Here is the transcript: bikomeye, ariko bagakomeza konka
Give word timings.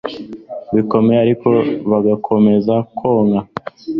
bikomeye, 0.75 1.19
ariko 1.25 1.47
bagakomeza 1.91 2.75
konka 2.97 3.41